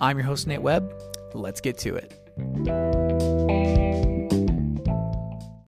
[0.00, 0.94] I'm your host, Nate Webb.
[1.34, 2.14] Let's get to it.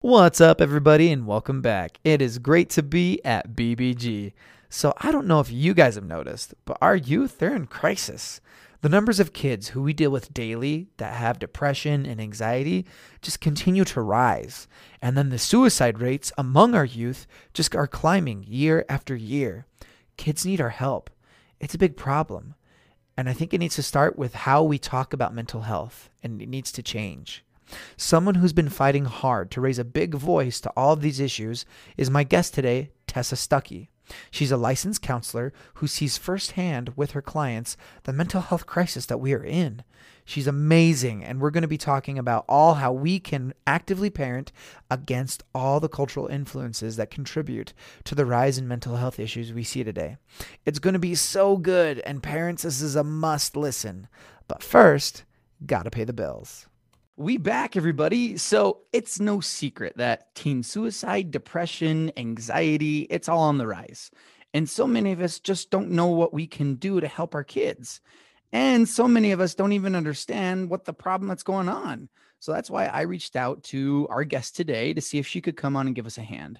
[0.00, 1.98] What's up, everybody, and welcome back.
[2.02, 4.32] It is great to be at BBG.
[4.68, 8.40] So, I don't know if you guys have noticed, but our youth, they're in crisis.
[8.80, 12.84] The numbers of kids who we deal with daily that have depression and anxiety
[13.22, 14.66] just continue to rise.
[15.00, 19.66] And then the suicide rates among our youth just are climbing year after year.
[20.16, 21.10] Kids need our help.
[21.60, 22.56] It's a big problem.
[23.16, 26.42] And I think it needs to start with how we talk about mental health, and
[26.42, 27.44] it needs to change.
[27.96, 31.64] Someone who's been fighting hard to raise a big voice to all of these issues
[31.96, 33.88] is my guest today, Tessa Stuckey.
[34.30, 39.18] She's a licensed counselor who sees firsthand with her clients the mental health crisis that
[39.18, 39.82] we are in.
[40.28, 44.50] She's amazing, and we're going to be talking about all how we can actively parent
[44.90, 47.72] against all the cultural influences that contribute
[48.04, 50.16] to the rise in mental health issues we see today.
[50.64, 54.08] It's going to be so good, and parents, this is a must listen.
[54.48, 55.22] But first,
[55.64, 56.66] gotta pay the bills.
[57.16, 58.36] We back, everybody.
[58.36, 64.10] So it's no secret that teen suicide, depression, anxiety, it's all on the rise.
[64.52, 67.44] And so many of us just don't know what we can do to help our
[67.44, 68.00] kids.
[68.56, 72.08] And so many of us don't even understand what the problem that's going on.
[72.38, 75.58] So that's why I reached out to our guest today to see if she could
[75.58, 76.58] come on and give us a hand.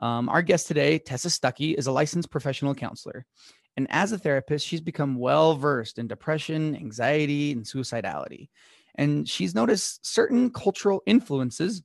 [0.00, 3.24] Um, our guest today, Tessa Stuckey, is a licensed professional counselor.
[3.76, 8.48] And as a therapist, she's become well versed in depression, anxiety, and suicidality.
[8.96, 11.80] And she's noticed certain cultural influences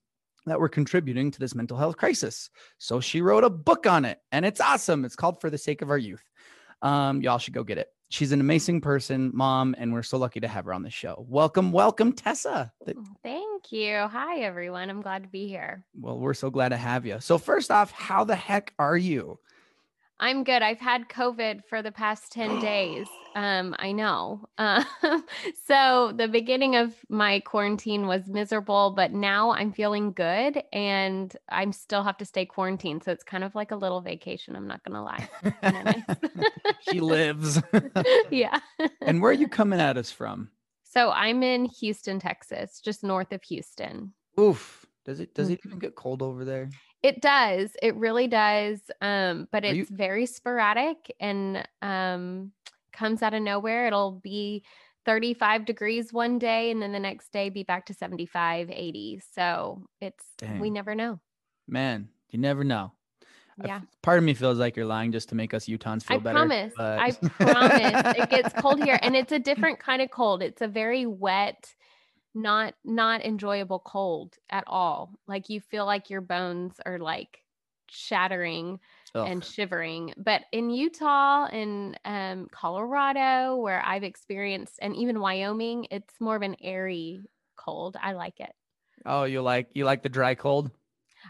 [0.48, 2.50] that were contributing to this mental health crisis.
[2.80, 5.06] So she wrote a book on it, and it's awesome.
[5.06, 6.24] It's called For the Sake of Our Youth.
[6.82, 7.90] Um, y'all should go get it.
[8.12, 11.26] She's an amazing person, mom, and we're so lucky to have her on the show.
[11.30, 12.74] Welcome, welcome, Tessa.
[12.86, 14.00] Oh, thank you.
[14.00, 14.90] Hi, everyone.
[14.90, 15.86] I'm glad to be here.
[15.98, 17.22] Well, we're so glad to have you.
[17.22, 19.40] So, first off, how the heck are you?
[20.22, 20.62] I'm good.
[20.62, 23.08] I've had COVID for the past 10 days.
[23.34, 24.42] Um, I know.
[24.58, 24.84] Uh,
[25.66, 31.72] so the beginning of my quarantine was miserable, but now I'm feeling good and I'm
[31.72, 33.06] still have to stay quarantined.
[33.06, 34.54] So it's kind of like a little vacation.
[34.58, 35.30] I'm not going to lie.
[36.92, 37.62] She lives.
[38.32, 38.60] yeah.
[39.02, 40.50] and where are you coming at us from?
[40.84, 44.14] So I'm in Houston, Texas, just north of Houston.
[44.38, 44.86] Oof.
[45.06, 45.80] Does it does it even mm-hmm.
[45.80, 46.70] get cold over there?
[47.04, 47.72] It does.
[47.82, 48.80] It really does.
[49.02, 52.52] Um, but it's you- very sporadic and um
[52.94, 53.88] comes out of nowhere.
[53.88, 54.64] It'll be
[55.06, 59.22] 35 degrees one day and then the next day be back to 75, 80.
[59.34, 60.60] So it's Dang.
[60.60, 61.20] we never know.
[61.68, 62.92] Man, you never know.
[63.64, 63.78] Yeah.
[63.78, 66.38] I, part of me feels like you're lying just to make us Utahns feel better.
[66.38, 66.72] I better.
[66.74, 67.00] Promise, but...
[67.00, 68.18] I promise.
[68.18, 70.42] it gets cold here and it's a different kind of cold.
[70.42, 71.74] It's a very wet,
[72.34, 75.14] not not enjoyable cold at all.
[75.28, 77.44] Like you feel like your bones are like
[77.90, 78.80] shattering
[79.16, 79.28] Ugh.
[79.28, 80.14] and shivering.
[80.18, 86.42] But in Utah and um, Colorado, where I've experienced, and even Wyoming, it's more of
[86.42, 87.22] an airy
[87.58, 87.98] cold.
[88.02, 88.54] I like it.
[89.06, 90.72] Oh, you like you like the dry cold?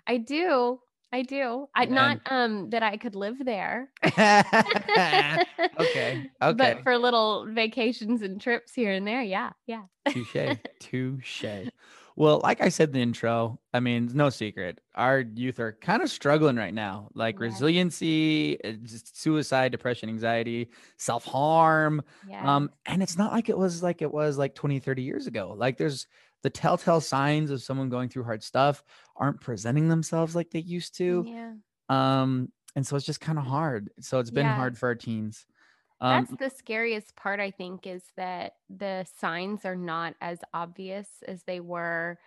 [0.06, 0.80] I do.
[1.14, 1.68] I do.
[1.76, 3.90] I not um that I could live there.
[4.06, 5.34] okay.
[6.42, 6.56] Okay.
[6.58, 9.84] But for little vacations and trips here and there, yeah, yeah.
[10.10, 10.58] Touche.
[10.80, 11.70] Touche.
[12.16, 14.82] Well, like I said in the intro, I mean, no secret.
[14.96, 17.10] Our youth are kind of struggling right now.
[17.14, 17.42] Like yes.
[17.42, 18.74] resiliency, uh,
[19.14, 22.02] suicide, depression, anxiety, self-harm.
[22.28, 22.46] Yes.
[22.46, 25.54] Um, and it's not like it was like it was like 20, 30 years ago.
[25.56, 26.08] Like there's
[26.44, 28.84] the telltale signs of someone going through hard stuff
[29.16, 31.25] aren't presenting themselves like they used to.
[31.28, 31.53] Yeah.
[31.90, 33.90] Um, and so it's just kind of hard.
[34.00, 34.56] So it's been yeah.
[34.56, 35.46] hard for our teens.
[35.99, 41.08] Um, That's the scariest part, I think, is that the signs are not as obvious
[41.28, 42.17] as they were.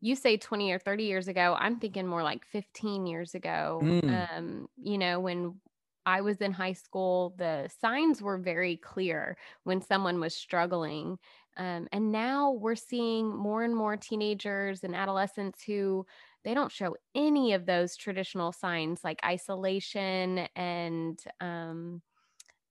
[0.00, 1.56] You say 20 or 30 years ago.
[1.58, 3.80] I'm thinking more like 15 years ago.
[3.82, 4.36] Mm.
[4.36, 5.54] Um, you know, when
[6.04, 11.18] I was in high school, the signs were very clear when someone was struggling.
[11.56, 16.06] Um, and now we're seeing more and more teenagers and adolescents who
[16.44, 22.02] they don't show any of those traditional signs like isolation and um,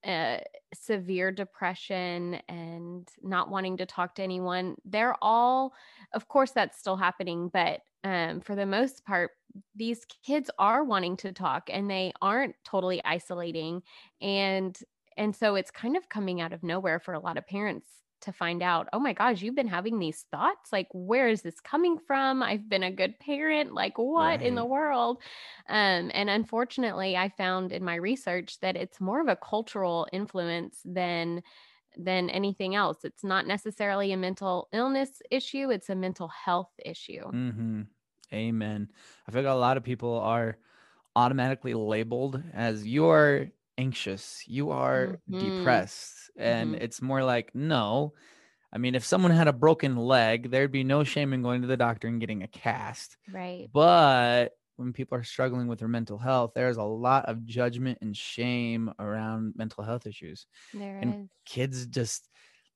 [0.03, 0.39] uh,
[0.73, 4.75] severe depression and not wanting to talk to anyone.
[4.83, 5.73] They're all,
[6.13, 9.31] of course, that's still happening, but um, for the most part,
[9.75, 13.81] these kids are wanting to talk and they aren't totally isolating.
[14.21, 14.77] And
[15.15, 18.33] and so it's kind of coming out of nowhere for a lot of parents to
[18.33, 20.71] find out, oh my gosh, you've been having these thoughts.
[20.71, 22.43] Like, where is this coming from?
[22.43, 23.73] I've been a good parent.
[23.73, 25.21] Like, what in the world?
[25.69, 30.79] Um, and unfortunately, I found in my research that it's more of a cultural influence
[30.83, 31.43] than
[31.95, 33.05] than anything else.
[33.05, 37.23] It's not necessarily a mental illness issue, it's a mental health issue.
[37.31, 37.81] Mm-hmm.
[38.33, 38.89] Amen.
[39.27, 40.57] I feel like a lot of people are
[41.15, 43.47] automatically labeled as you are
[43.77, 45.35] anxious, you are Mhm.
[45.35, 46.31] depressed.
[46.37, 46.81] And Mhm.
[46.81, 48.13] it's more like, no.
[48.73, 51.67] I mean, if someone had a broken leg, there'd be no shame in going to
[51.67, 53.17] the doctor and getting a cast.
[53.27, 53.71] Right.
[53.71, 58.15] But when people are struggling with their mental health, there's a lot of judgment and
[58.17, 60.47] shame around mental health issues.
[60.73, 61.29] There And is.
[61.45, 62.29] kids just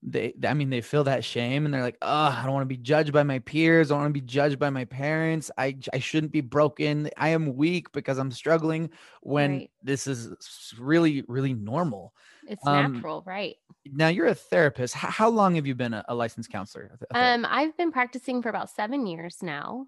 [0.03, 2.67] they I mean they feel that shame and they're like, "Oh, I don't want to
[2.67, 3.91] be judged by my peers.
[3.91, 5.49] I don't want to be judged by my parents.
[5.57, 7.09] i i shouldn't be broken.
[7.17, 8.91] I am weak because I'm struggling
[9.21, 9.71] when Right.
[9.81, 12.13] this is really really normal."
[12.47, 13.57] It's Um natural, right?
[13.85, 14.95] now you're a therapist.
[14.97, 16.85] H- how long have you been a, a licensed counselor?
[16.93, 17.15] a th- a?
[17.15, 19.87] Um, I've been practicing for about seven years now.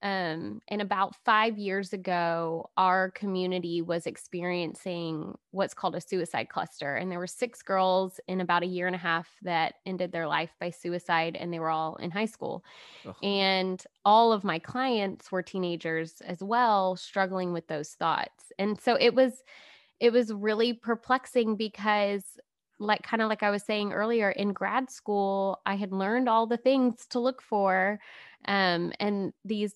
[0.00, 6.94] Um, and about five years ago, our community was experiencing what's called a suicide cluster.
[6.94, 10.28] And there were six girls in about a year and a half that ended their
[10.28, 12.64] life by suicide, and they were all in high school.
[13.06, 13.14] Ugh.
[13.24, 18.52] And all of my clients were teenagers as well, struggling with those thoughts.
[18.58, 19.42] And so it was
[20.00, 22.22] it was really perplexing because
[22.78, 26.46] like kind of like I was saying earlier in grad school, I had learned all
[26.46, 28.00] the things to look for
[28.46, 29.74] um and these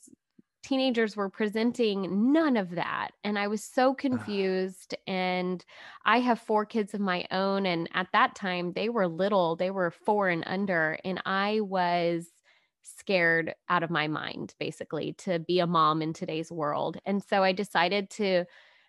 [0.62, 5.64] teenagers were presenting none of that and I was so confused and
[6.04, 9.70] I have four kids of my own and at that time they were little, they
[9.72, 12.28] were 4 and under and I was
[12.82, 16.98] scared out of my mind basically to be a mom in today's world.
[17.04, 18.44] And so I decided to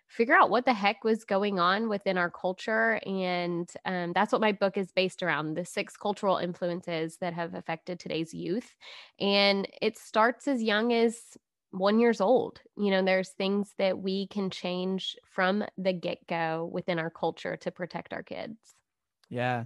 [0.06, 3.00] figure out what the heck was going on within our culture.
[3.06, 7.54] And um, that's what my book is based around the six cultural influences that have
[7.54, 8.74] affected today's youth.
[9.18, 11.36] And it starts as young as
[11.70, 12.60] one years old.
[12.76, 17.56] You know, there's things that we can change from the get go within our culture
[17.58, 18.58] to protect our kids.
[19.28, 19.64] yeah.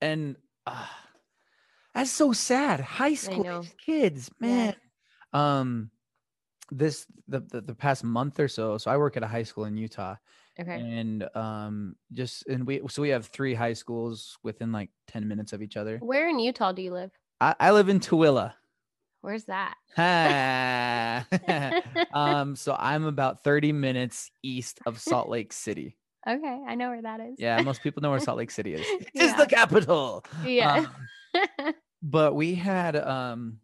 [0.00, 0.36] And
[0.66, 0.86] uh,
[1.94, 2.80] that's so sad.
[2.80, 4.68] High school kids, man.
[4.68, 4.76] Yes.
[5.32, 5.90] Um
[6.72, 8.78] this the, the the past month or so.
[8.78, 10.16] So I work at a high school in Utah
[10.60, 10.74] Okay.
[10.74, 15.52] and um just and we so we have three high schools within like 10 minutes
[15.52, 15.98] of each other.
[15.98, 17.10] Where in Utah do you live?
[17.40, 18.52] I, I live in Tooele.
[19.20, 19.74] Where's that?
[22.12, 25.96] Um so I'm about 30 minutes east of Salt Lake City.
[26.28, 27.34] Okay, I know where that is.
[27.38, 28.86] Yeah, most people know where Salt Lake City is.
[29.00, 29.36] It is Yeah.
[29.38, 30.24] the capital.
[30.44, 30.76] Yeah.
[30.76, 30.88] Um,
[32.02, 33.60] but we had um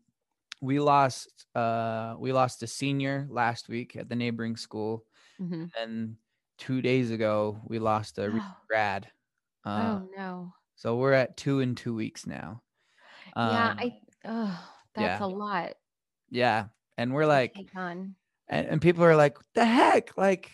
[0.60, 5.04] we lost uh we lost a senior last week at the neighboring school
[5.38, 5.70] Mhm.
[5.78, 6.16] and
[6.58, 8.56] two days ago we lost a Oh.
[8.68, 9.10] grad
[9.64, 10.52] uh oh no.
[10.76, 12.62] so we're at two in two weeks now
[13.40, 15.18] Yeah, um, I oh, that's yeah.
[15.20, 15.74] a lot
[16.30, 17.66] yeah and we're like
[18.48, 20.52] and, and people are like the heck like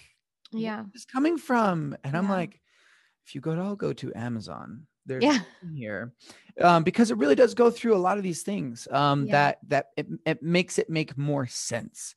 [0.53, 0.85] Yeah.
[0.93, 2.61] this coming from and i'm like
[3.27, 5.45] if you go to i'll go to amazon there's Yeah.
[5.75, 6.12] here
[6.61, 9.33] um, because it really does go through a lot of these things um, Yeah.
[9.33, 12.15] that that it, it makes it make more sense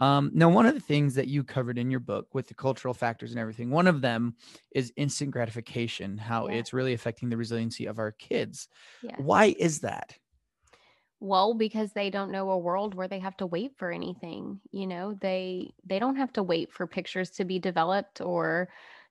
[0.00, 2.94] um, now one of the things that you covered in your book with the cultural
[2.94, 4.36] factors and everything one of them
[4.72, 6.52] is instant gratification how Yeah.
[6.58, 8.68] it's really affecting the resiliency of our kids
[9.16, 10.18] why is that
[11.20, 14.86] Well, because they don't know a world where they have to wait for anything, you
[14.86, 18.68] know, they they don't have to wait for pictures to be developed or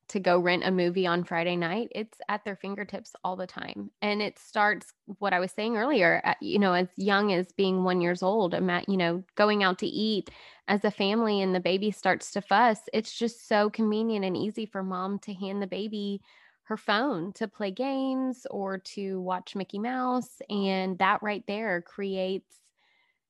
[0.09, 1.89] to go rent a movie on Friday night.
[1.93, 3.91] It's at their fingertips all the time.
[4.01, 7.83] And it starts what I was saying earlier, at, you know, as young as being
[7.83, 10.29] 1 years old, I'm at, you know, going out to eat
[10.67, 12.79] as a family and the baby starts to fuss.
[12.93, 16.21] It's just so convenient and easy for mom to hand the baby
[16.63, 20.41] her phone to play games or to watch Mickey Mouse.
[20.49, 22.53] And that right there creates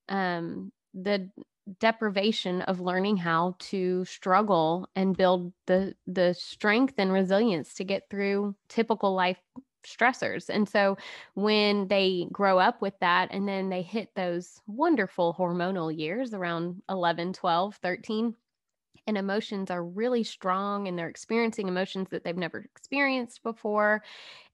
[0.09, 1.29] um, the
[1.79, 8.09] deprivation of learning how to struggle and build the the strength and resilience to get
[8.09, 9.39] through typical life
[9.85, 10.49] stressors.
[10.49, 10.97] And so
[11.33, 16.81] when they grow up with that and then they hit those wonderful hormonal years around
[16.89, 18.35] 11, 12, 13,
[19.07, 24.03] and emotions are really strong and they're experiencing emotions that they've never experienced before,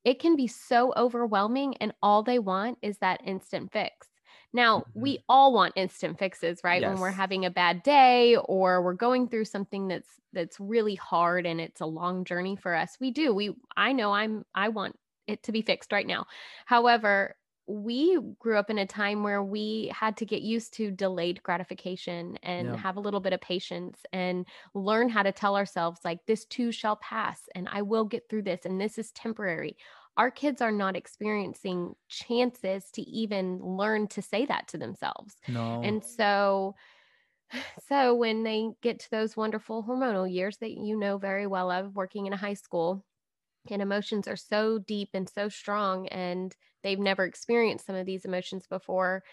[0.06, 1.78] it can be so overwhelming.
[1.78, 4.13] And all they want is that instant fix.
[4.54, 5.02] Now, mm-hmm.
[5.02, 6.82] we all want instant fixes, right?
[6.82, 11.46] When we're having a bad day or we're going through something that's that's really hard
[11.46, 12.98] and it's a long journey for us.
[13.00, 13.34] We do.
[13.34, 16.26] We I know I'm I want it to be fixed right now.
[16.66, 21.42] However, we grew up in a time where we had to get used to delayed
[21.44, 22.76] gratification and Yeah.
[22.76, 26.74] have a little bit of patience and learn how to tell ourselves like this too
[26.74, 29.78] shall pass and I will get through this and this is temporary.
[30.18, 35.36] Our kids are not experiencing chances to even learn to say that to themselves.
[35.48, 35.82] No.
[35.84, 36.76] And so
[37.88, 41.96] so when they get to those wonderful hormonal years that you know very well of
[41.96, 43.06] working in a high school
[43.70, 48.26] and emotions are so deep and so strong and they've never experienced some of these
[48.26, 49.24] emotions before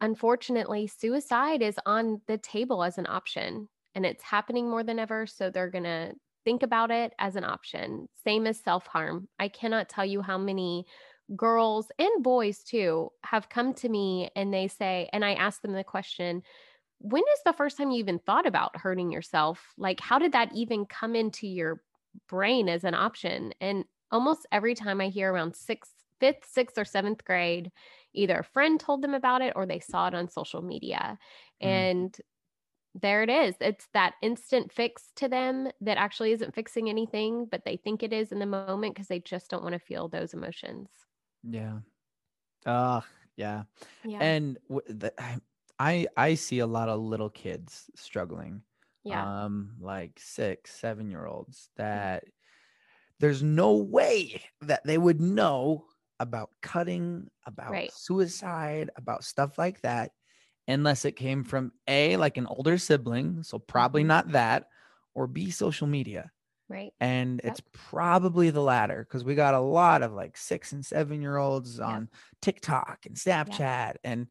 [0.00, 5.26] unfortunately suicide is on the table as an option and it's happening more than ever
[5.26, 6.12] so they're going to
[6.44, 10.84] think about it as an option same as self-harm i cannot tell you how many
[11.36, 15.72] girls and boys too have come to me and they say and i ask them
[15.72, 16.42] the question
[17.02, 19.74] when is the first time you even thought about hurting yourself?
[19.76, 21.82] Like, how did that even come into your
[22.28, 23.52] brain as an option?
[23.60, 27.72] And almost every time I hear around sixth, fifth, sixth, or seventh grade,
[28.14, 31.18] either a friend told them about it or they saw it on social media.
[31.60, 31.66] Mm.
[31.66, 32.16] And
[32.94, 33.54] there it is.
[33.60, 38.12] It's that instant fix to them that actually isn't fixing anything, but they think it
[38.12, 40.88] is in the moment because they just don't want to feel those emotions.
[41.42, 41.78] Yeah.
[42.66, 43.00] Uh,
[43.36, 43.62] yeah.
[44.04, 44.18] Yeah.
[44.20, 45.12] And w- the,
[45.78, 48.62] I I see a lot of little kids struggling.
[49.04, 49.44] Yeah.
[49.44, 51.76] Um, like six, seven year olds mm.
[51.78, 52.24] that
[53.18, 55.86] there's no way that they would know
[56.20, 57.92] about cutting, about right.
[57.92, 60.12] suicide, about stuff like that,
[60.68, 63.42] unless it came from A, like an older sibling.
[63.42, 64.08] So probably mm-hmm.
[64.08, 64.66] not that,
[65.14, 66.30] or B, social media.
[66.68, 66.92] Right.
[67.00, 67.52] And yep.
[67.52, 71.36] it's probably the latter because we got a lot of like six and seven year
[71.36, 72.08] olds on
[72.40, 73.96] TikTok and Snapchat.
[74.04, 74.28] And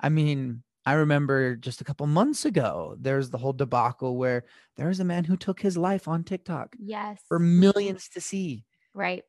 [0.00, 4.44] I mean, I remember just a couple months ago, there's the whole debacle where
[4.76, 6.74] there was a man who took his life on TikTok.
[6.78, 7.20] Yes.
[7.28, 8.64] For millions to see.
[8.92, 9.22] Right.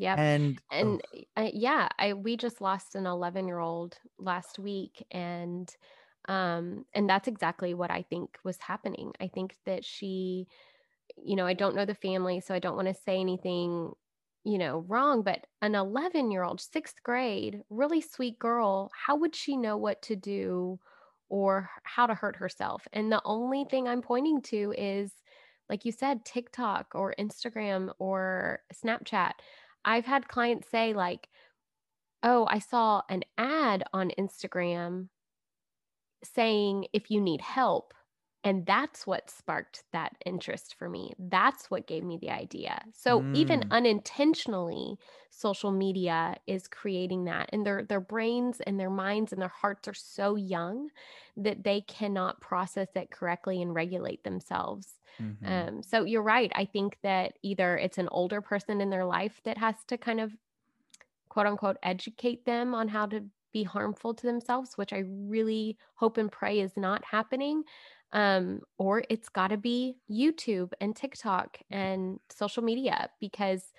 [0.00, 0.14] Yeah.
[0.18, 1.42] And and oh.
[1.44, 5.70] uh, yeah, I we just lost an 11-year-old last week and
[6.26, 9.12] um and that's exactly what I think was happening.
[9.20, 10.46] I think that she
[11.16, 13.92] you know, I don't know the family, so I don't want to say anything
[14.44, 19.36] you know, wrong, but an 11 year old, sixth grade, really sweet girl, how would
[19.36, 20.78] she know what to do
[21.28, 22.88] or how to hurt herself?
[22.94, 25.12] And the only thing I'm pointing to is,
[25.68, 29.32] like you said, TikTok or Instagram or Snapchat.
[29.84, 31.28] I've had clients say, like,
[32.22, 35.08] oh, I saw an ad on Instagram
[36.22, 37.94] saying if you need help
[38.42, 41.12] and that's what sparked that interest for me.
[41.18, 42.82] That's what gave me the idea.
[42.92, 43.36] So mm.
[43.36, 47.50] even unintentionally, social media is creating that.
[47.52, 50.88] And their their brains and their minds and their hearts are so young
[51.36, 54.94] that they cannot process it correctly and regulate themselves.
[55.20, 55.46] Mm-hmm.
[55.46, 56.50] Um, so you're right.
[56.54, 60.20] I think that either it's an older person in their life that has to kind
[60.20, 60.32] of
[61.28, 66.16] quote unquote educate them on how to be harmful to themselves, which I really hope
[66.16, 67.64] and pray is not happening
[68.12, 73.72] um, or it's got to be YouTube and TikTok and social media because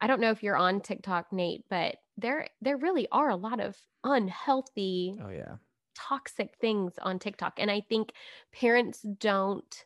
[0.00, 3.60] I don't know if you're on TikTok, Nate, but there there really are a lot
[3.60, 5.56] of unhealthy, oh yeah,
[5.94, 8.12] toxic things on TikTok, and I think
[8.52, 9.84] parents don't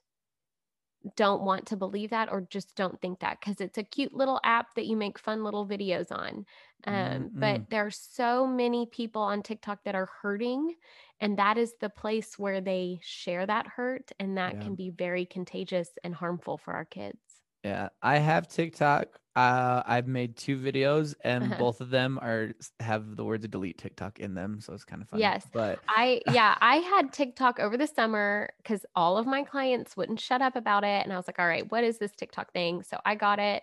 [1.16, 4.40] don't want to believe that or just don't think that because it's a cute little
[4.44, 6.46] app that you make fun little videos on.
[6.84, 7.40] Um, mm-hmm.
[7.40, 10.74] But there are so many people on TikTok that are hurting,
[11.20, 14.60] and that is the place where they share that hurt, and that yeah.
[14.60, 17.18] can be very contagious and harmful for our kids.
[17.64, 19.20] Yeah, I have TikTok.
[19.34, 21.56] Uh, I've made two videos, and uh-huh.
[21.58, 25.08] both of them are have the words "delete TikTok" in them, so it's kind of
[25.08, 25.20] fun.
[25.20, 29.96] Yes, but I yeah, I had TikTok over the summer because all of my clients
[29.96, 32.52] wouldn't shut up about it, and I was like, "All right, what is this TikTok
[32.52, 33.62] thing?" So I got it,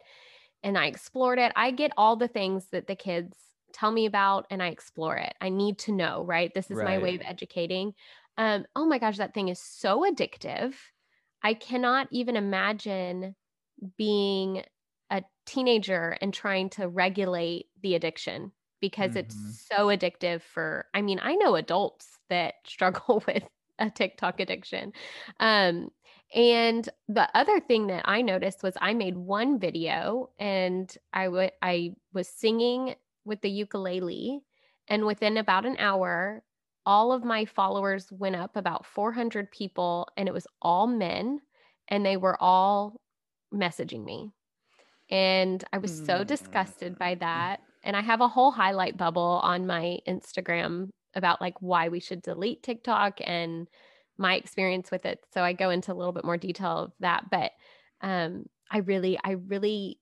[0.64, 1.52] and I explored it.
[1.56, 3.36] I get all the things that the kids
[3.72, 5.34] tell me about, and I explore it.
[5.40, 6.52] I need to know, right?
[6.54, 6.86] This is right.
[6.86, 7.94] my way of educating.
[8.40, 10.74] Um, oh my gosh, that thing is so addictive.
[11.44, 13.36] I cannot even imagine
[13.98, 14.64] being
[15.10, 18.52] a teenager and trying to regulate the addiction
[18.82, 19.20] because mm-hmm.
[19.20, 23.44] it's so addictive for I mean, I know adults that struggle with
[23.80, 24.94] a TikTok addiction.
[25.40, 25.90] Um,
[26.34, 31.52] and the other thing that I noticed was I made one video and I would
[31.62, 34.42] I was singing with the ukulele
[34.88, 36.44] and within about an hour
[36.86, 41.40] all of my followers went up about 400 people and it was all men
[41.88, 43.00] and they were all
[43.54, 44.32] messaging me.
[45.10, 47.20] And I was so disgusted by mm.
[47.20, 47.62] that.
[47.84, 52.22] And I have a whole highlight bubble on my Instagram about like why we should
[52.22, 53.68] delete TikTok and
[54.18, 55.24] my experience with it.
[55.34, 57.30] So I go into a little bit more detail of that.
[57.32, 57.52] But
[58.02, 60.00] um, I really, I really,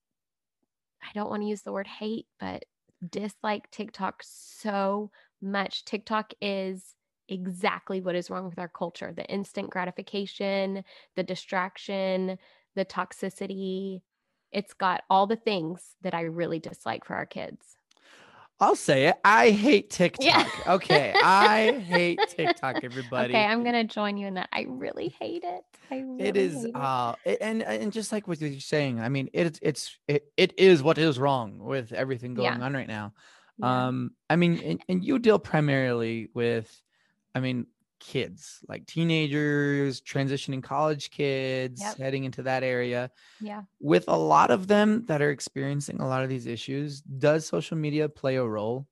[1.02, 2.66] I don't want to use the word hate, but
[3.08, 5.12] dislike TikTok so
[5.42, 5.86] much.
[5.86, 6.96] TikTok is
[7.30, 10.84] exactly what is wrong with our culture the instant gratification,
[11.16, 12.38] the distraction,
[12.76, 14.02] the toxicity.
[14.52, 17.64] It's got all the things that I really dislike for our kids.
[18.60, 19.18] I'll say it.
[19.24, 20.26] I hate TikTok.
[20.26, 20.48] Yeah.
[20.74, 21.14] okay.
[21.24, 23.34] I hate TikTok, everybody.
[23.34, 24.50] Okay, I'm gonna join you in that.
[24.52, 25.62] I really hate it.
[25.92, 29.30] I really it is uh it- and and just like what you're saying, I mean
[29.34, 32.50] it's it's it, it is what is wrong with everything Yeah.
[32.50, 33.14] going on right now.
[33.60, 33.88] Yeah.
[33.90, 36.82] Um I mean and, and you deal primarily with
[37.36, 37.68] I mean
[38.00, 42.00] kids, like teenagers, transitioning college kids, Yep.
[42.00, 43.12] heading into that area.
[43.40, 43.64] yeah.
[43.80, 47.78] With a lot of them that are experiencing a lot of these issues, does social
[47.78, 48.88] media play a role?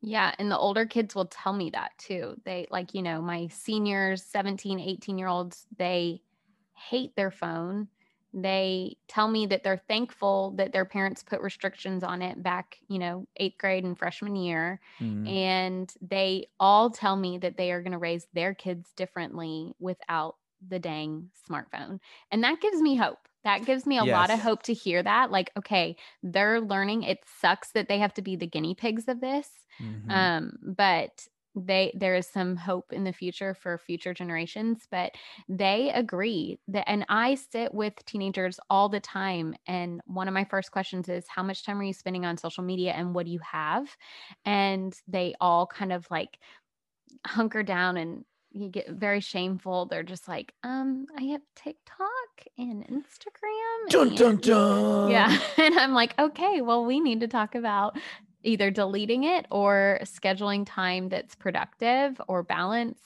[0.00, 2.40] Yeah, and the older kids will tell me that too.
[2.44, 6.22] They like, you know, my seniors, 17, 18 year olds, they
[6.74, 7.88] hate their phone.
[8.34, 12.98] They tell me that they're thankful that their parents put restrictions on it back, you
[12.98, 14.80] know, eighth grade and freshman year.
[15.00, 19.72] Mm, And they all tell me that they are going to raise their kids differently
[19.78, 20.36] without
[20.66, 22.00] the dang smartphone.
[22.30, 23.28] And that gives me hope.
[23.44, 25.30] That gives me a lot of hope to hear that.
[25.30, 27.02] Like, okay, they're learning.
[27.02, 29.50] It sucks that they have to be the guinea pigs of this.
[29.78, 30.10] mhm.
[30.10, 35.12] Um, but they there is some hope in the future for future generations but
[35.48, 40.44] they agree that and i sit with teenagers all the time and one of my
[40.44, 43.32] first questions is how much time are you spending on social media and what do
[43.32, 43.88] you have?
[44.44, 46.38] And they all kind of like
[47.26, 49.86] hunker down and you get very shameful.
[49.86, 52.06] They're just like um i have tiktok
[52.58, 55.10] and instagram Dun, dun, dun.
[55.10, 55.38] yeah.
[55.58, 57.96] and i'm like okay well we need to talk about
[58.44, 62.98] either deleting it or scheduling time that's productive or balance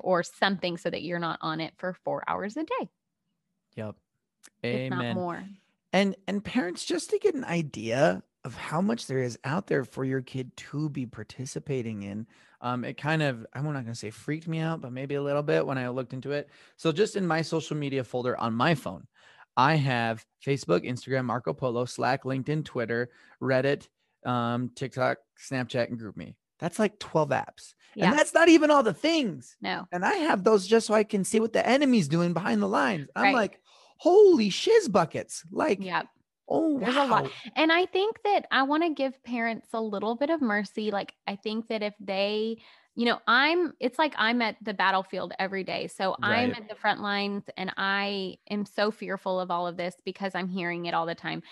[0.00, 2.88] or something so that you're not on it for four hours a day
[3.76, 3.94] Yep.
[4.64, 5.14] Amen.
[5.14, 5.44] more
[5.92, 9.84] and and parents just to get an idea of how much there is out there
[9.84, 12.26] for your kid to be participating in
[12.60, 15.22] um it kind of i'm not going to say freaked me out but maybe a
[15.22, 18.52] little bit when i looked into it so just in my social media folder on
[18.52, 19.06] my phone
[19.56, 23.10] i have facebook instagram marco polo slack linkedin twitter
[23.42, 23.88] reddit
[24.26, 25.18] um tiktok
[25.50, 26.34] snapchat and GroupMe.
[26.58, 30.14] that's like 12 apps yeah and that's not even all the things no and I
[30.14, 33.08] have those just so I can see what the enemy's doing behind the lines.
[33.16, 33.34] I'm Right.
[33.34, 33.60] like,
[33.98, 35.44] holy shiz buckets!
[35.50, 36.02] Like, yeah
[36.48, 37.24] oh, There's a lot.
[37.24, 37.30] wow.
[37.56, 40.90] And I think that I want to give parents a little bit of mercy.
[40.92, 42.58] Like, I think that if they,
[42.94, 45.88] you know, I'm, it's like I'm at the battlefield every day.
[45.88, 49.96] So I'm at the front lines and I am so fearful of all of this
[50.04, 51.42] because I'm hearing it all the time.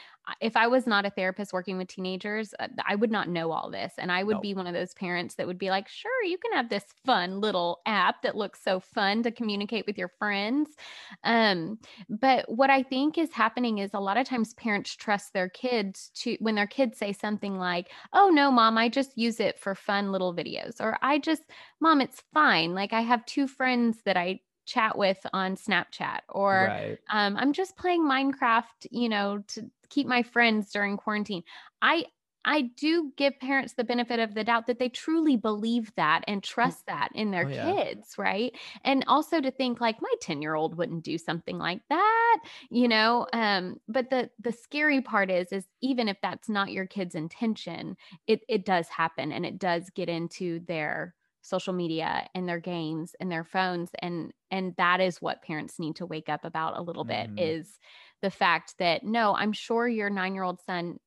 [0.41, 3.71] If I was not a therapist working with teenagers, uh, I would not know all
[3.71, 3.95] this.
[3.99, 4.41] And I would No.
[4.41, 7.41] be one of those parents that would be like, sure, you can have this fun
[7.41, 10.77] little app that looks so fun to communicate with your friends.
[11.25, 15.49] Um, but what I think is happening is a lot of times parents trust their
[15.49, 19.59] kids to when their kids say something like, "Oh no, mom, I just use it
[19.59, 21.43] for fun little videos," or "I just,
[21.81, 22.75] mom, it's fine.
[22.75, 26.99] Like I have two friends that I chat with on Snapchat," or right.
[27.13, 31.43] um, I'm just playing Minecraft, you know, to keep my friends during quarantine.
[31.83, 32.07] I
[32.47, 36.45] I do give parents the benefit of the doubt that they truly believe that and
[36.45, 37.77] trust that in their Oh, yeah.
[37.79, 38.55] kids, right?
[38.85, 43.27] And also to think like my 10-year-old wouldn't do something like that, you know.
[43.33, 47.97] Um, but the the scary part is is even if that's not your kid's intention,
[48.27, 53.15] it it does happen and it does get into their social media and their games
[53.21, 56.83] and their phones and and that is what parents need to wake up about a
[56.83, 57.79] little bit is
[58.25, 60.99] the fact that no i'm sure your 9-year-old son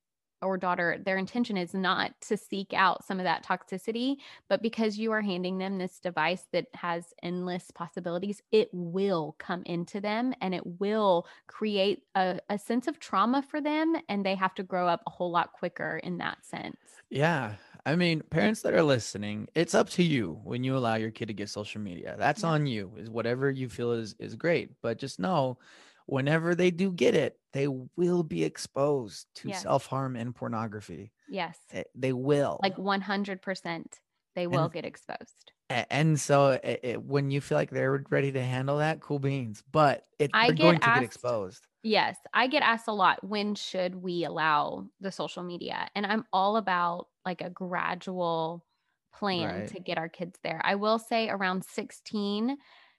[0.43, 4.17] or daughter their intention is not to seek out some of that toxicity
[4.49, 9.63] but because you are handing them this device that has endless possibilities it will come
[9.65, 14.35] into them and it will create a, a sense of trauma for them and they
[14.35, 17.55] have to grow up a whole lot quicker in that sense Yeah.
[17.85, 21.27] I mean, parents that are listening, it's up to you when you allow your kid
[21.27, 22.15] to get social media.
[22.17, 22.43] That's Yeah.
[22.43, 22.93] on you.
[22.97, 24.81] Is whatever you feel is is great.
[24.81, 25.57] But just know
[26.07, 29.61] whenever they do get it, they will be exposed to Yes.
[29.61, 31.11] self-harm and pornography.
[31.29, 32.59] yes They, they will.
[32.63, 33.85] like 100%
[34.35, 38.31] they will And- get exposed and so it, it, when you feel like they're ready
[38.31, 39.61] to handle that, cool beans.
[39.69, 41.67] But it, I get going to get exposed.
[41.83, 45.89] Yes, I get asked a lot when should we allow the social media?
[45.93, 48.65] And I'm all about like a gradual
[49.13, 49.67] plan Right.
[49.69, 50.61] to get our kids there.
[50.63, 52.55] I will say around 16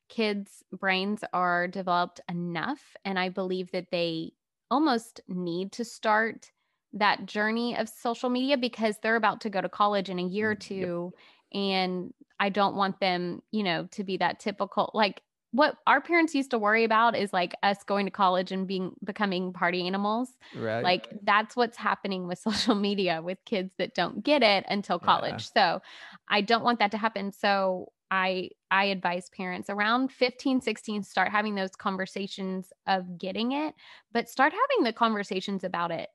[0.08, 4.32] kids brains are developed enough and I believe that they
[4.70, 6.50] almost need to start
[6.94, 10.52] that journey of social media because they're about to go to college in a year
[10.52, 10.90] or Mm, yep.
[10.90, 11.12] two
[11.52, 16.34] and I don't want them, you know, to be that typical like what our parents
[16.34, 20.28] used to worry about is like us going to college and being becoming party animals.
[20.54, 20.82] Right.
[20.84, 25.06] Like that's what's happening with social media with kids that don't get it until Yeah.
[25.06, 25.50] college.
[25.52, 25.80] So
[26.28, 27.32] I don't want that to happen.
[27.32, 33.74] So I I advise parents around 15, 16 start having those conversations of getting it,
[34.12, 36.08] but start having the conversations about it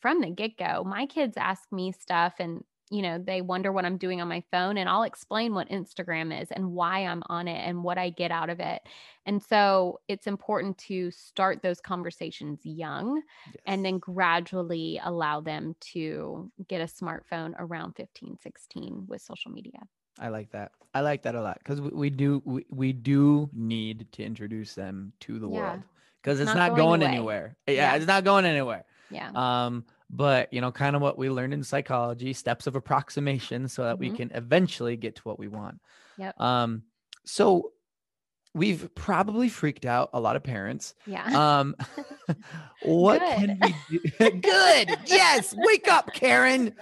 [0.00, 0.84] from the get-go.
[0.84, 4.42] My kids ask me stuff and you know, they wonder what I'm doing on my
[4.50, 8.10] phone and I'll explain what Instagram is and why I'm on it and what I
[8.10, 8.82] get out of it.
[9.24, 13.56] And so it's important to start those conversations young yes.
[13.64, 19.78] and then gradually allow them to get a smartphone around 15, 16 with social media.
[20.18, 20.72] I like that.
[20.92, 24.74] I like that a lot because we, we, do we, we do need to introduce
[24.74, 25.58] them to the yeah.
[25.58, 25.82] world
[26.20, 27.56] because it's, it's, not, not going, going anywhere.
[27.66, 28.84] Yeah, yeah, it's not going anywhere.
[29.10, 29.30] Yeah.
[29.34, 33.84] Um, but you know, kind of what we learned in psychology, steps of approximation, so
[33.84, 34.12] that mm-hmm.
[34.12, 35.80] we can eventually get to what we want.
[36.18, 36.40] Yep.
[36.40, 36.82] Um,
[37.24, 37.72] so
[38.54, 40.94] we've probably freaked out a lot of parents.
[41.06, 41.24] Yeah.
[41.58, 41.76] Um,
[42.82, 44.30] what can we do?
[44.40, 44.98] Good.
[45.06, 45.54] Yes.
[45.56, 46.74] Wake up, Karen.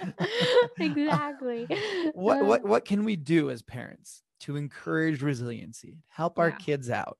[0.79, 1.67] exactly.
[2.15, 6.45] what what what can we do as parents to encourage resiliency, help yeah.
[6.45, 7.19] our kids out?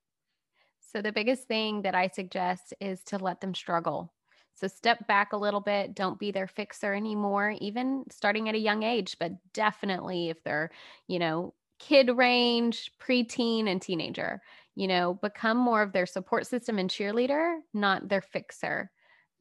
[0.81, 4.13] So the biggest thing that I suggest is to let them struggle.
[4.55, 5.95] So step back a little bit.
[5.95, 10.71] Don't be their fixer anymore, even starting at a young age, but definitely if they're,
[11.07, 14.41] you know, kid range, preteen, and teenager.
[14.75, 18.91] You know, become more of their support system and cheerleader, not their fixer.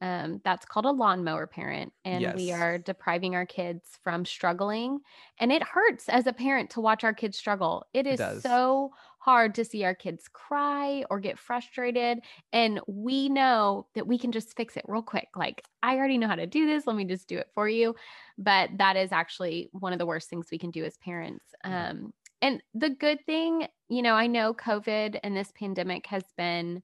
[0.00, 1.92] Um, that's called a lawnmower parent.
[2.04, 2.36] And yes.
[2.36, 5.00] we are depriving our kids from struggling.
[5.38, 7.84] And it hurts as a parent to watch our kids struggle.
[7.92, 12.20] It is it so hard to see our kids cry or get frustrated.
[12.52, 15.28] And we know that we can just fix it real quick.
[15.34, 16.86] Like, I already know how to do this.
[16.86, 17.96] Let me just do it for you.
[18.38, 21.44] But that is actually one of the worst things we can do as parents.
[21.64, 26.82] Um, and the good thing, you know, I know COVID and this pandemic has been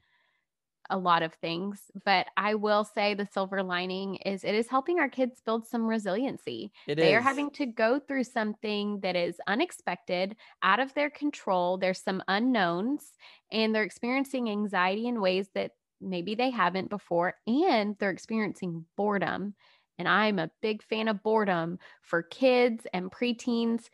[0.91, 4.99] a lot of things, but I will say the silver lining is it is helping
[4.99, 6.73] our kids build some resiliency.
[6.87, 7.19] It they is.
[7.19, 11.79] are having to go through something that is unexpected, out of their control.
[11.79, 13.13] There's some unknowns,
[13.51, 19.55] and they're experiencing anxiety in ways that maybe they haven't before, and they're experiencing boredom.
[19.99, 23.85] And I'm a big fan of boredom for kids and preteens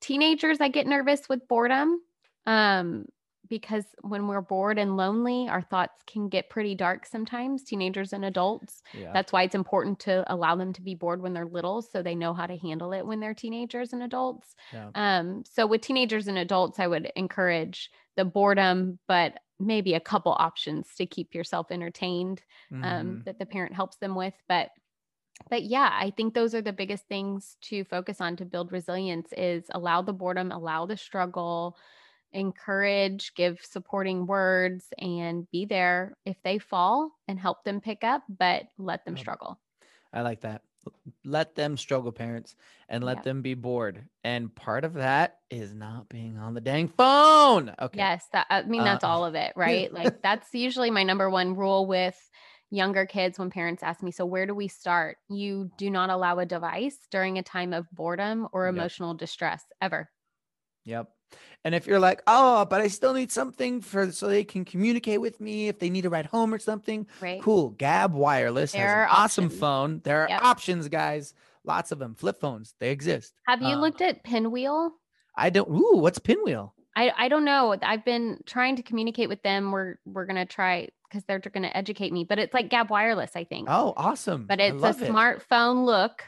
[0.00, 2.00] teenagers, I get nervous with boredom
[2.46, 3.06] um,
[3.48, 8.24] because when we're bored and lonely, our thoughts can get pretty dark sometimes, teenagers and
[8.24, 8.82] adults.
[8.94, 9.12] Yeah.
[9.12, 12.14] That's why it's important to allow them to be bored when they're little so they
[12.14, 14.54] know how to handle it when they're teenagers and adults.
[14.72, 14.90] Yeah.
[14.94, 20.32] Um, so, with teenagers and adults, I would encourage the boredom, but maybe a couple
[20.32, 23.20] options to keep yourself entertained um, mm-hmm.
[23.24, 24.34] that the parent helps them with.
[24.48, 24.70] But
[25.48, 29.32] but yeah, I think those are the biggest things to focus on to build resilience
[29.36, 31.76] is allow the boredom, allow the struggle,
[32.32, 38.22] encourage, give supporting words and be there if they fall and help them pick up,
[38.28, 39.58] but let them struggle.
[40.12, 40.62] I like that.
[41.24, 42.56] Let them struggle, parents,
[42.88, 44.06] and let them be bored.
[44.24, 47.74] And part of that is not being on the dang phone.
[47.80, 47.98] Okay.
[47.98, 49.92] Yes, that, I mean that's uh, all of it, right?
[49.92, 52.18] like that's usually my number one rule with
[52.70, 55.18] younger kids when parents ask me, So, where do we start?
[55.28, 59.18] You do not allow a device during a time of boredom or emotional yep.
[59.18, 60.10] distress ever.
[60.84, 61.08] Yep.
[61.64, 65.20] And if you're like, oh, but I still need something for so they can communicate
[65.20, 67.40] with me if they need to ride home or something, right.
[67.42, 67.70] cool.
[67.70, 70.00] Gab Wireless there has an awesome phone.
[70.02, 70.42] There are yep.
[70.42, 71.34] options, guys.
[71.64, 72.14] Lots of them.
[72.14, 73.34] Flip phones, they exist.
[73.46, 74.92] Have you um, looked at Pinwheel?
[75.36, 75.68] I don't.
[75.68, 76.74] Ooh, what's Pinwheel?
[76.96, 77.76] I I don't know.
[77.82, 79.70] I've been trying to communicate with them.
[79.70, 82.24] We're we're gonna try because they're going to educate me.
[82.24, 83.68] But it's like Gab Wireless, I think.
[83.70, 84.46] Oh, awesome!
[84.46, 84.96] But it's a it.
[84.98, 86.24] smartphone look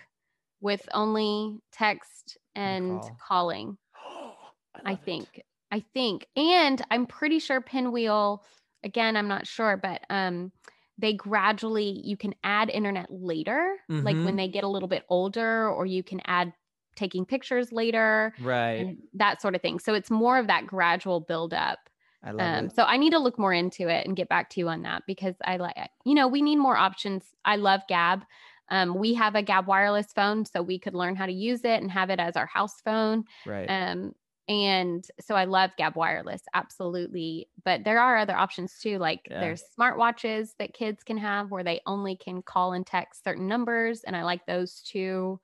[0.61, 3.17] with only text and Call.
[3.27, 3.79] calling.
[4.85, 5.29] I, I think.
[5.35, 5.47] It.
[5.71, 8.45] I think, and I'm pretty sure Pinwheel.
[8.85, 10.53] Again, I'm not sure, but um,
[10.99, 14.05] they gradually you can add internet later, mm-hmm.
[14.05, 14.37] like when mm-hmm.
[14.37, 16.53] they get a little bit older, or you can add
[16.95, 18.99] taking pictures later, right?
[19.15, 19.79] that sort of thing.
[19.79, 21.79] So it's more of that gradual build up
[22.25, 22.75] I love um, it.
[22.75, 25.03] So I need to look more into it and get back to you on that
[25.07, 27.25] because I like, you know, we need more options.
[27.45, 28.25] I love Gab.
[28.71, 31.83] Um, we have a Gab wireless phone, so we could learn how to use it
[31.83, 33.25] and have it as our house phone.
[33.45, 33.67] Right.
[33.67, 34.15] Um,
[34.49, 37.49] and so I love Gab wireless, absolutely.
[37.65, 38.99] But there are other options too.
[38.99, 39.41] Like yeah.
[39.41, 44.05] there's smartwatches that kids can have where they only can call and text certain numbers,
[44.05, 45.41] and I like those too.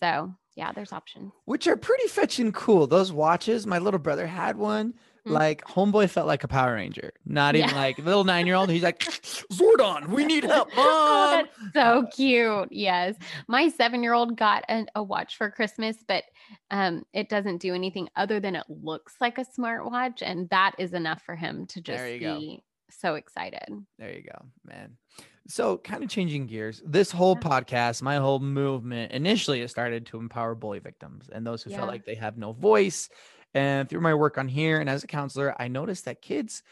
[0.00, 1.32] So yeah, there's options.
[1.44, 2.86] Which are pretty fetching cool.
[2.86, 4.94] Those watches, my little brother had one.
[5.26, 5.32] Mm-hmm.
[5.32, 7.76] Like homeboy felt like a Power Ranger, not even yeah.
[7.76, 8.68] like little nine year old.
[8.68, 8.98] He's like
[9.52, 11.46] Zordon, we need help, oh, mom.
[11.48, 12.68] oh, that's so cute.
[12.70, 13.16] Yes,
[13.48, 16.24] my seven year old got a, a, watch for Christmas, but
[16.70, 20.92] um, it doesn't do anything other than it looks like a smartwatch, and that is
[20.92, 22.62] enough for him to just be go.
[22.90, 23.66] so excited.
[23.98, 24.98] There you go, man.
[25.46, 27.40] So, kind of changing gears, this whole yeah.
[27.40, 31.70] podcast, my whole movement, initially it started to empower bully victims and those who yeah.
[31.70, 33.08] felt like they have no voice
[33.52, 36.62] And through my work on here and as a counselor, I noticed that kids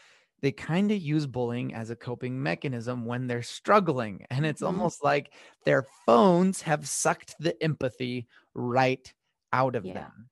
[0.41, 4.25] they kind of use bullying as a coping mechanism when they're struggling.
[4.29, 4.63] And it's Mhm.
[4.63, 5.33] almost like
[5.65, 9.13] their phones have sucked the empathy right
[9.53, 9.93] out of Yeah.
[9.93, 10.29] them.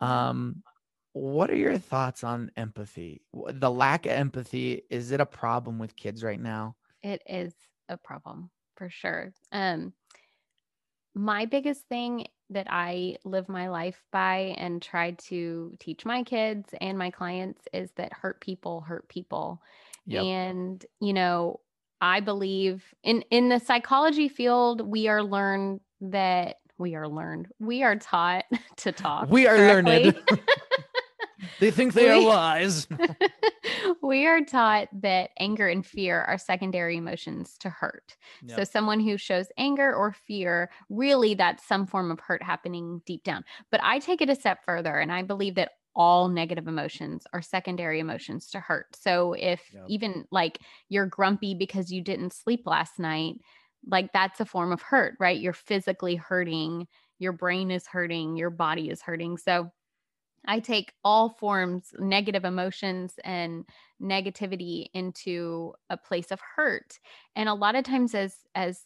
[0.00, 0.64] Um,
[1.12, 3.22] what are your thoughts on empathy?
[3.34, 6.76] The lack of empathy, is it a problem with kids right now?
[7.02, 9.32] It is a problem for sure.
[9.52, 9.92] Um,
[11.14, 16.70] my biggest thing that I live my life by and try to teach my kids
[16.80, 19.60] and my clients is that hurt people hurt people.
[20.06, 20.24] Yep.
[20.24, 21.60] And, you know,
[22.00, 27.48] I believe in in the psychology field, we are learned that we are learned.
[27.58, 28.44] We are taught
[28.78, 29.28] to talk.
[29.28, 30.04] We are correctly.
[30.04, 30.40] learned.
[31.58, 32.86] they think they are We- wise.
[34.02, 38.16] we are taught that anger and fear are secondary emotions to hurt.
[38.46, 43.24] So, someone who shows anger or fear, really, that's some form of hurt happening deep
[43.24, 43.44] down.
[43.70, 47.42] But I take it a step further, and I believe that all negative emotions are
[47.42, 48.94] secondary emotions to hurt.
[48.96, 49.84] So, if Yep.
[49.88, 53.36] even like you're grumpy because you didn't sleep last night,
[53.86, 55.38] like that's a form of hurt, right?
[55.38, 56.86] You're physically hurting,
[57.18, 59.38] your brain is hurting, your body is hurting.
[59.38, 59.70] So,
[60.46, 63.64] I take all forms, negative emotions and
[64.00, 66.98] negativity into a place of hurt.
[67.36, 68.82] And a lot of times as as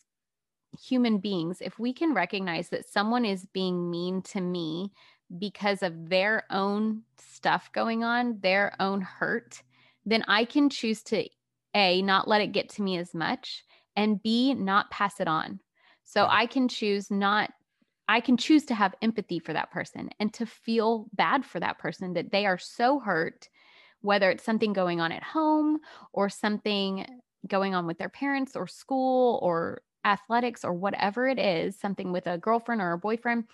[0.80, 4.92] human beings, if we can recognize that someone is being mean to me
[5.38, 9.62] because of their own stuff going on, their own hurt,
[10.04, 11.26] then I can choose to
[11.74, 13.64] A, not let it get to me as much,
[13.96, 15.60] and B, not pass it on.
[16.04, 17.50] So I can choose not
[18.12, 21.78] I can choose to have empathy for that person and to feel bad for that
[21.78, 23.48] person that they are so hurt,
[24.02, 25.78] whether it's something going on at home
[26.12, 27.06] or something
[27.46, 32.26] going on with their parents or school or athletics or whatever it is, something with
[32.26, 33.44] a girlfriend or a boyfriend.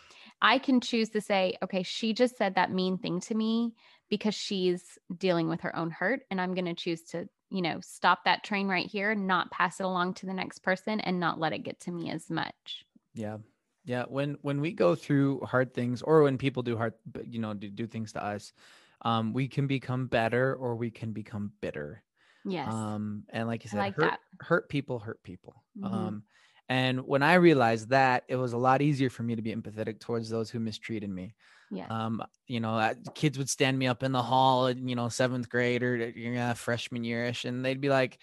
[0.42, 3.74] I can choose to say, okay, she just said that mean thing to me
[4.10, 6.22] because she's dealing with her own hurt.
[6.32, 9.78] And I'm going to choose to, you know, stop that train right here, not pass
[9.78, 12.84] it along to the next person and not let it get to me as much.
[13.14, 13.36] Yeah.
[13.88, 14.04] Yeah.
[14.06, 16.92] When when we go through hard things or when people do hard
[17.24, 18.52] you know, do, do things to us,
[19.00, 22.02] um, we can become better or we can become bitter.
[22.44, 22.70] Yes.
[22.70, 24.20] Um, and like you said, like hurt that.
[24.40, 25.64] hurt people hurt people.
[25.78, 25.92] Mhm.
[25.92, 26.22] Um,
[26.68, 30.00] and when I realized that, it was a lot easier for me to be empathetic
[30.00, 31.34] towards those who mistreated me.
[31.70, 31.90] Yes.
[31.90, 35.08] Um, you know, uh, kids would stand me up in the hall, in, you know,
[35.08, 38.18] seventh grade or you know, freshman yearish, and they'd be like,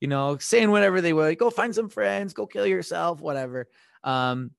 [0.00, 3.66] you know, saying whatever they would, go find some friends, go kill yourself, whatever.
[4.04, 4.52] Um,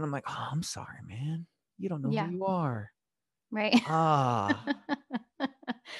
[0.00, 1.46] and I'm like, oh, I'm sorry, man.
[1.78, 2.26] You don't know Yeah.
[2.26, 2.90] who you are.
[3.50, 3.74] right.
[3.86, 4.64] Ah,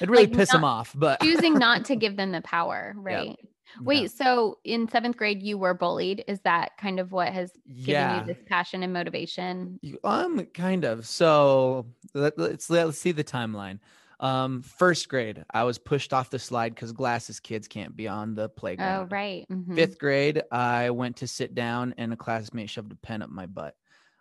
[0.00, 3.36] It'd really Like, piss them off, but Choosing not to give them the power, right?
[3.40, 3.46] Yeah.
[3.82, 6.24] Wait, so in seventh grade, you were bullied.
[6.26, 8.20] Is that kind of what has given yeah.
[8.20, 9.78] you this passion and motivation?
[10.02, 11.06] Um, kind of.
[11.06, 13.78] So let, let's let's see the timeline.
[14.18, 18.34] Um, first grade, I was pushed off the slide because glasses kids can't be on
[18.34, 19.06] the playground.
[19.06, 19.46] Oh, right.
[19.50, 19.74] mhm.
[19.74, 23.46] Fifth grade, I went to sit down and a classmate shoved a pen up my
[23.46, 23.76] butt.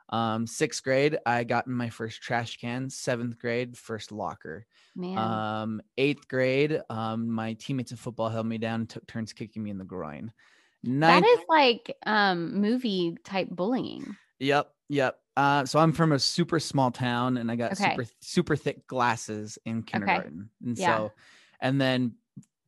[0.10, 2.89] Um, sixth grade, I got in my first trash can.
[2.89, 4.65] Seventh grade, first locker.
[4.95, 5.45] Man.
[5.50, 9.63] Um, eighth grade, um, my teammates in football held me down and took turns kicking
[9.63, 10.32] me in the groin.
[10.84, 14.17] Ninth, that is like um movie type bullying.
[14.39, 15.19] Yep, yep.
[15.36, 17.78] Uh, so I'm from a super small town, and I got Okay.
[17.78, 20.78] super super thick glasses in kindergarten, and Yeah.
[20.78, 21.13] so,
[21.62, 22.15] and then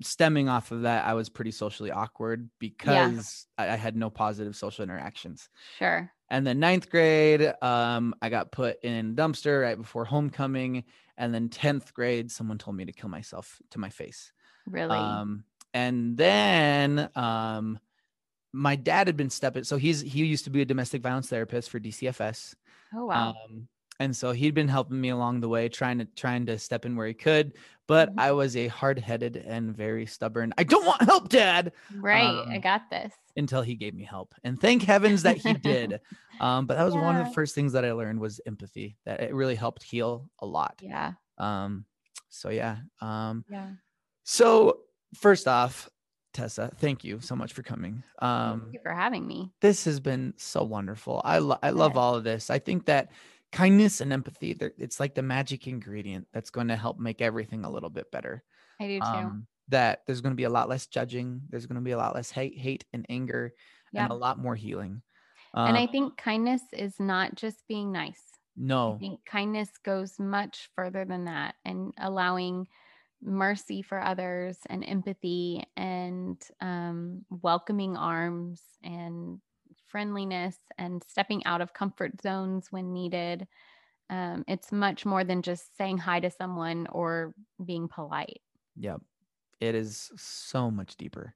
[0.04, 4.56] stemming off of that, I was pretty socially awkward because I, I had no positive
[4.56, 5.50] social interactions.
[5.78, 6.12] Sure.
[6.30, 10.86] And then ninth grade, um, I got put in dumpster right before homecoming,
[11.18, 14.32] and then tenth grade, someone told me to kill myself to my face.
[14.66, 14.98] Really.
[14.98, 17.80] Um, and then um,
[18.54, 19.64] my dad had been stepping.
[19.64, 22.56] So he's he used to be a domestic violence therapist for DCFS.
[22.96, 23.36] oh wow.
[23.46, 23.68] Um,
[24.00, 26.96] and so he'd been helping me along the way, trying to trying to step in
[26.96, 27.54] where he could.
[27.92, 28.20] But Mhm.
[28.20, 30.54] I was a hard headed and very stubborn.
[30.58, 31.74] I don't want help, Dad.
[31.94, 32.24] right.
[32.48, 33.12] I um, got this.
[33.36, 36.00] Until he gave me help, and thank heavens that he did.
[36.40, 38.98] Um, but that was one of the first things that I learned was empathy.
[39.06, 40.80] That it really helped heal a lot.
[40.82, 41.14] Yeah.
[41.38, 41.86] Um,
[42.30, 42.78] so yeah.
[43.02, 43.72] Um, Yeah.
[44.24, 44.80] so
[45.14, 45.90] first off,
[46.34, 48.04] Tessa, thank you so much for coming.
[48.22, 49.52] Thank Um, you for having me.
[49.60, 51.22] this has been so wonderful.
[51.26, 52.50] I lo- I love all of this.
[52.50, 53.12] I think that
[53.52, 57.70] kindness and empathy it's like the magic ingredient that's going to help make everything a
[57.70, 58.44] little bit better.
[58.80, 59.06] I do too.
[59.06, 61.42] Um, that there's going to be a lot less judging.
[61.50, 63.54] There's going to be a lot less hate, hate and anger,
[63.94, 64.04] yeah.
[64.04, 65.02] and a lot more healing.
[65.54, 68.22] and I think kindness is not just being nice.
[68.58, 72.68] I no, think kindness goes much further than that and allowing
[73.24, 79.40] mercy for others and empathy and um, welcoming arms and
[79.92, 83.48] friendliness and stepping out of comfort zones when needed.
[84.10, 88.42] um, it's much more than just saying hi to someone or being polite.
[88.78, 89.02] Yep.
[89.60, 91.34] It is so much deeper.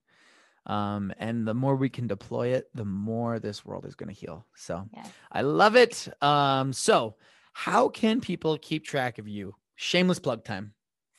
[0.65, 4.19] Um, and the more we can deploy it, the more this world is going to
[4.19, 4.45] heal.
[4.55, 5.07] So Yes.
[5.31, 6.07] I love it.
[6.21, 7.15] Um, so
[7.53, 9.53] how can people keep track of you?
[9.75, 10.73] Shameless plug time.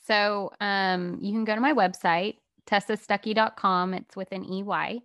[0.06, 3.94] So um, you can go to my website, tessastuckey.com.
[3.94, 5.00] It's with an EY.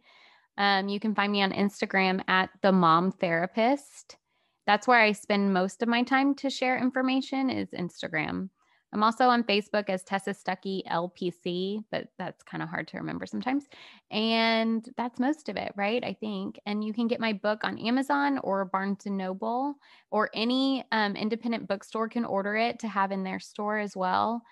[0.62, 4.18] Um, you can find me on Instagram at the mom therapist.
[4.68, 8.50] That's where I spend most of my time to share information is Instagram.
[8.94, 13.26] I'm also on Facebook as Tessa Stuckey LPC, but that's kind of hard to remember
[13.26, 13.66] sometimes.
[14.12, 16.04] And that's most of it, right?
[16.06, 16.60] I think.
[16.68, 19.74] And you can get my book on Amazon or Barnes and Noble,
[20.12, 24.44] or any um, independent bookstore can order it to have in their store as well.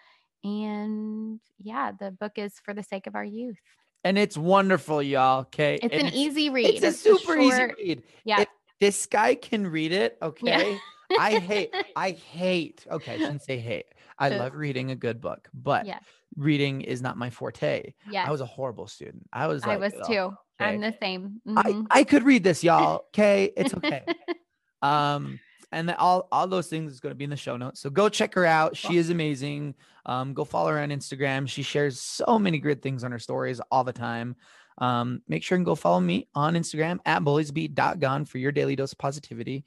[0.43, 3.59] And yeah, the book is for the sake of our youth.
[4.03, 5.41] And it's wonderful, y'all.
[5.41, 5.79] Okay.
[5.81, 6.67] It's And an easy read.
[6.67, 8.03] It's a super easy short- read.
[8.23, 8.41] Yeah.
[8.41, 8.47] If
[8.79, 10.77] this guy can read it, okay.
[11.19, 13.85] I hate, I hate, okay, I shouldn't say hate.
[14.17, 16.03] I love reading a good book, but Yes.
[16.35, 17.93] reading is not my forte.
[18.09, 19.27] Yeah, I was a horrible student.
[19.33, 20.33] I was like, I was "Ugh, too.
[20.59, 21.41] I'm the same.
[21.55, 21.87] I, Mhm.
[21.89, 23.05] I could read this, y'all.
[23.13, 23.51] Okay.
[23.55, 24.03] It's okay.
[24.81, 25.39] um,
[25.71, 27.79] and all, all those things is going to be in the show notes.
[27.79, 28.75] So go check her out.
[28.75, 29.75] She is amazing.
[30.05, 31.47] Um, go follow her on Instagram.
[31.47, 34.35] She shares so many good things on her stories all the time.
[34.79, 38.93] Um, make sure and go follow me on Instagram at bulliesbe.gone for your daily dose
[38.93, 39.65] of positivity.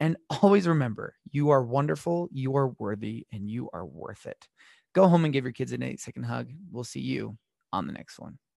[0.00, 4.48] And always remember, you are wonderful, you are worthy, and you are worth it.
[4.92, 6.50] Go home and give your kids an eight second hug.
[6.72, 7.36] We'll see you
[7.72, 8.38] on the next one.